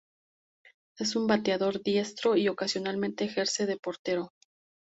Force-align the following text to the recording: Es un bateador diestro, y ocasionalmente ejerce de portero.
Es 0.97 1.15
un 1.15 1.27
bateador 1.27 1.83
diestro, 1.83 2.35
y 2.35 2.47
ocasionalmente 2.47 3.23
ejerce 3.25 3.67
de 3.67 3.77
portero. 3.77 4.31